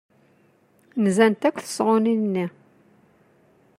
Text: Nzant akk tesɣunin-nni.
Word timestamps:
Nzant 1.03 1.41
akk 1.47 1.57
tesɣunin-nni. 1.59 2.45